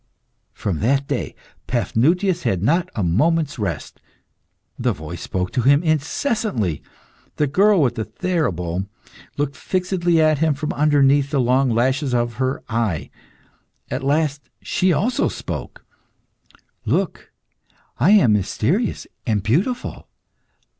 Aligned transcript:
From 0.55 0.79
that 0.79 1.07
day, 1.07 1.35
Paphnutius 1.67 2.41
had 2.41 2.63
not 2.63 2.89
a 2.95 3.03
moment's 3.03 3.59
rest. 3.59 4.01
The 4.79 4.93
voice 4.93 5.21
spoke 5.21 5.51
to 5.51 5.61
him 5.61 5.83
incessantly. 5.83 6.81
The 7.35 7.45
girl 7.45 7.79
with 7.83 7.93
the 7.93 8.05
theorbo 8.05 8.87
looked 9.37 9.55
fixedly 9.55 10.19
at 10.19 10.39
him 10.39 10.55
from 10.55 10.73
underneath 10.73 11.29
the 11.29 11.39
long 11.39 11.69
lashes 11.69 12.15
of 12.15 12.37
her 12.37 12.63
eye. 12.67 13.11
At 13.91 14.03
last 14.03 14.49
she 14.63 14.91
also 14.91 15.27
spoke 15.27 15.85
"Look. 16.83 17.31
I 17.99 18.09
am 18.09 18.33
mysterious 18.33 19.05
and 19.27 19.43
beautiful. 19.43 20.07